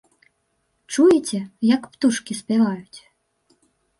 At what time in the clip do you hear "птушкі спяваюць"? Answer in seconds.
1.93-2.99